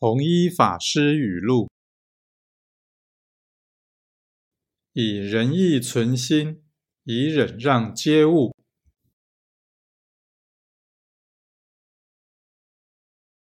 [0.00, 1.68] 弘一法师语录。
[4.92, 6.62] 以仁义存心
[7.02, 8.54] 以忍让接物